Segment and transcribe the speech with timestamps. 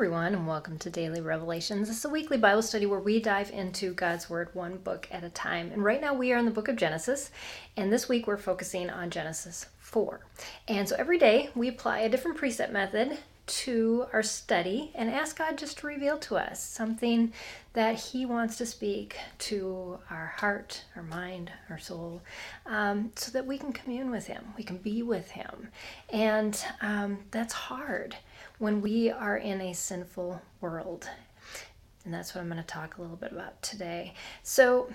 [0.00, 1.86] everyone, and welcome to Daily Revelations.
[1.86, 5.24] This is a weekly Bible study where we dive into God's Word one book at
[5.24, 5.70] a time.
[5.72, 7.30] And right now we are in the book of Genesis,
[7.76, 10.20] and this week we're focusing on Genesis 4.
[10.68, 15.36] And so every day we apply a different precept method to our study and ask
[15.36, 17.34] God just to reveal to us something
[17.74, 22.22] that He wants to speak to our heart, our mind, our soul,
[22.64, 25.68] um, so that we can commune with Him, we can be with Him.
[26.08, 28.16] And um, that's hard
[28.60, 31.08] when we are in a sinful world.
[32.04, 34.12] And that's what I'm going to talk a little bit about today.
[34.42, 34.90] So,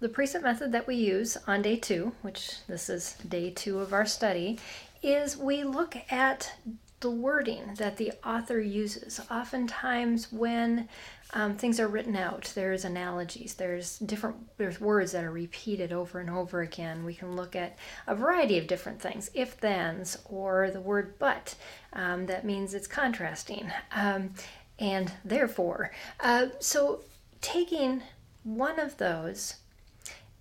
[0.00, 3.92] the precept method that we use on day two, which this is day two of
[3.92, 4.58] our study,
[5.02, 6.52] is we look at
[7.00, 9.20] the wording that the author uses.
[9.30, 10.88] Oftentimes, when
[11.32, 16.18] um, things are written out, there's analogies, there's different, there's words that are repeated over
[16.18, 17.04] and over again.
[17.04, 21.54] We can look at a variety of different things, if thens, or the word but.
[21.92, 24.34] Um, that means it's contrasting, um,
[24.78, 25.92] and therefore.
[26.20, 27.02] Uh, so,
[27.40, 28.02] taking
[28.42, 29.54] one of those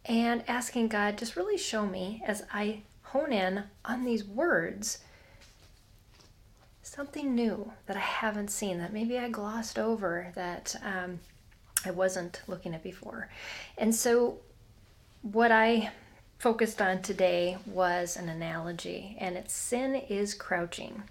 [0.06, 5.00] and asking God, just really show me as I hone in on these words
[6.88, 11.20] something new that I haven't seen that maybe I glossed over that um,
[11.86, 13.30] I wasn't looking at before.
[13.78, 14.38] And so,
[15.22, 15.92] what I
[16.40, 21.04] focused on today was an analogy, and it's sin is crouching.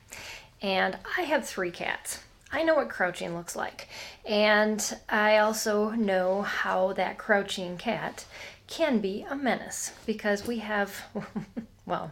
[0.63, 2.21] And I have three cats.
[2.51, 3.89] I know what crouching looks like.
[4.25, 8.25] And I also know how that crouching cat
[8.67, 11.03] can be a menace because we have
[11.87, 12.11] well,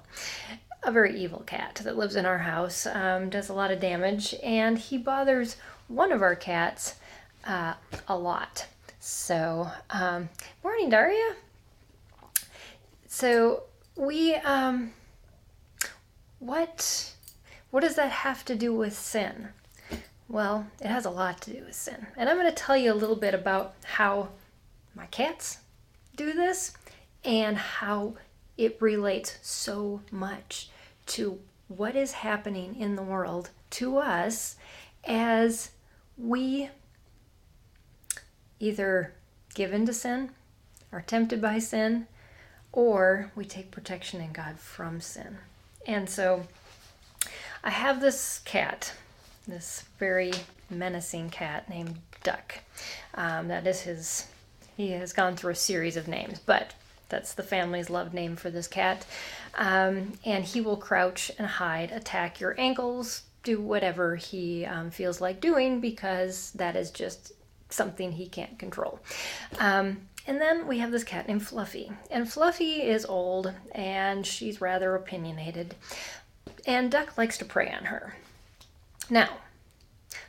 [0.85, 4.35] a very evil cat that lives in our house, um, does a lot of damage,
[4.43, 5.57] and he bothers
[5.89, 6.97] one of our cats
[7.45, 7.75] uh,
[8.07, 8.67] a lot.
[9.01, 10.29] So, um,
[10.63, 11.35] morning, Daria.
[13.07, 13.65] So
[13.97, 14.93] we, um,
[16.39, 17.15] what,
[17.71, 19.49] what does that have to do with sin?
[20.29, 22.93] Well, it has a lot to do with sin, and I'm going to tell you
[22.93, 24.31] a little bit about how
[24.95, 25.59] my cats
[26.17, 26.73] do this
[27.25, 28.15] and how
[28.57, 30.69] it relates so much
[31.07, 34.57] to what is happening in the world to us
[35.05, 35.71] as
[36.17, 36.71] we
[38.61, 39.13] either
[39.55, 40.31] give in to sin,
[40.93, 42.07] are tempted by sin,
[42.73, 45.39] or we take protection in God from sin.
[45.87, 46.45] And so
[47.63, 48.95] I have this cat,
[49.47, 50.33] this very
[50.71, 52.57] menacing cat named Duck.
[53.15, 54.29] Um, that is his,
[54.77, 56.75] he has gone through a series of names, but
[57.09, 59.07] that's the family's loved name for this cat.
[59.55, 65.21] Um, and he will crouch and hide, attack your ankles, do whatever he um, feels
[65.21, 67.33] like doing because that is just
[67.69, 69.01] something he can't control.
[69.59, 71.93] Um, and then we have this cat named Fluffy.
[72.11, 75.75] And Fluffy is old and she's rather opinionated.
[76.67, 78.17] And Duck likes to prey on her.
[79.11, 79.29] Now,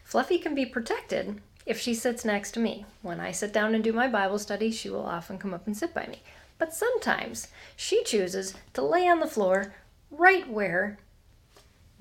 [0.03, 2.85] Fluffy can be protected if she sits next to me.
[3.01, 5.75] When I sit down and do my Bible study, she will often come up and
[5.75, 6.21] sit by me.
[6.57, 9.73] But sometimes she chooses to lay on the floor
[10.09, 10.97] right where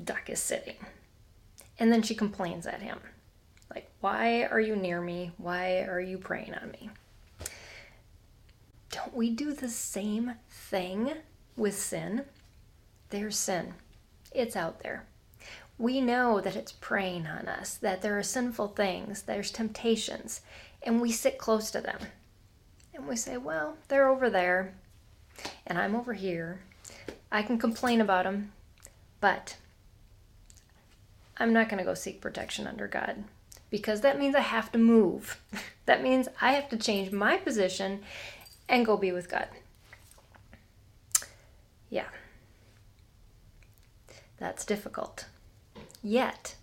[0.03, 0.77] Duck is sitting.
[1.79, 3.01] And then she complains at him.
[3.75, 5.33] Like, why are you near me?
[5.39, 6.91] Why are you preying on me?
[8.91, 11.15] Don't we do the same thing
[11.57, 12.25] with sin?
[13.11, 13.75] There's sin,
[14.33, 15.05] it's out there.
[15.79, 20.41] We know that it's preying on us, that there are sinful things, there's temptations,
[20.83, 21.99] and we sit close to them.
[22.95, 24.75] And we say, well, they're over there
[25.67, 26.61] and I'm over here.
[27.31, 28.53] I can complain about them,
[29.21, 29.57] but
[31.37, 33.25] I'm not going to go seek protection under God
[33.71, 35.41] because that means I have to move.
[35.87, 38.03] that means I have to change my position
[38.69, 39.49] and go be with God.
[41.91, 42.09] Yeah.
[44.39, 45.27] That's difficult.
[46.03, 46.55] Yet,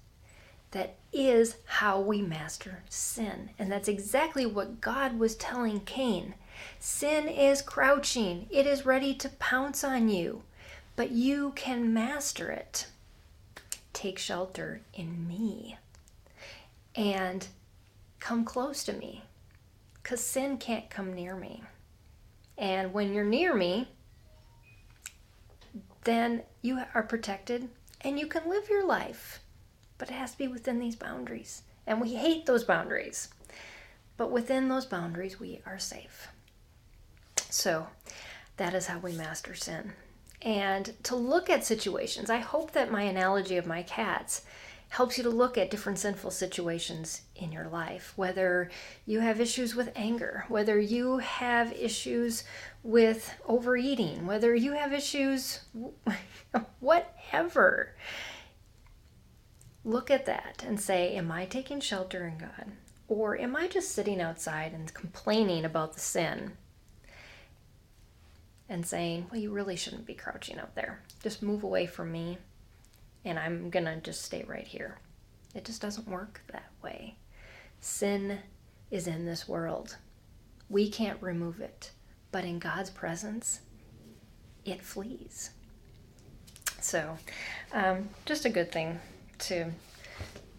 [0.71, 3.49] that is how we master sin.
[3.59, 6.33] And that's exactly what God was telling Cain.
[6.79, 10.43] Sin is crouching, it is ready to pounce on you,
[10.95, 12.87] but you can master it.
[13.93, 15.77] Take shelter in me
[16.95, 17.47] and
[18.19, 19.23] come close to me
[20.01, 21.63] because sin can't come near me.
[22.57, 23.89] And when you're near me,
[26.03, 27.69] then you are protected
[28.01, 29.39] and you can live your life
[30.01, 31.61] but it has to be within these boundaries.
[31.85, 33.29] And we hate those boundaries.
[34.17, 36.27] But within those boundaries, we are safe.
[37.51, 37.85] So
[38.57, 39.93] that is how we master sin.
[40.41, 44.41] And to look at situations, I hope that my analogy of my cats
[44.89, 48.13] helps you to look at different sinful situations in your life.
[48.15, 48.71] Whether
[49.05, 52.43] you have issues with anger, whether you have issues
[52.81, 55.59] with overeating, whether you have issues,
[56.79, 57.93] whatever
[59.83, 62.71] look at that and say, Am I taking shelter in God?
[63.07, 66.53] Or am I just sitting outside and complaining about the sin
[68.69, 71.01] and saying, Well, you really shouldn't be crouching out there.
[71.23, 72.37] Just move away from me
[73.25, 74.97] and I'm going to just stay right here.
[75.53, 77.15] It just doesn't work that way.
[77.79, 78.39] Sin
[78.89, 79.97] is in this world.
[80.69, 81.91] We can't remove it,
[82.31, 83.59] but in God's presence,
[84.65, 85.51] it flees.
[86.79, 87.17] So,
[87.73, 88.99] um, just a good thing
[89.41, 89.71] to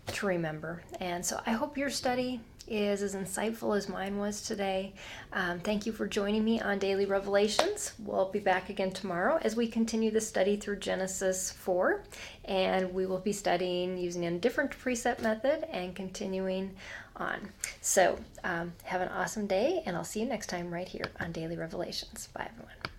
[0.08, 0.82] to remember.
[1.00, 4.92] And so, I hope your study is as insightful as mine was today.
[5.32, 7.92] Um, thank you for joining me on Daily Revelations.
[7.98, 12.02] We'll be back again tomorrow as we continue the study through Genesis 4,
[12.44, 16.74] and we will be studying using a different precept method and continuing
[17.16, 17.50] on.
[17.80, 21.32] So, um, have an awesome day, and I'll see you next time right here on
[21.32, 22.28] Daily Revelations.
[22.34, 22.91] Bye, everyone.